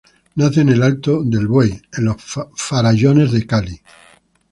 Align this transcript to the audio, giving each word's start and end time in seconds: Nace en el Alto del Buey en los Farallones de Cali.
Nace 0.35 0.61
en 0.61 0.69
el 0.69 0.81
Alto 0.81 1.21
del 1.23 1.45
Buey 1.47 1.79
en 1.93 2.05
los 2.05 2.15
Farallones 2.55 3.31
de 3.31 3.45
Cali. 3.45 3.79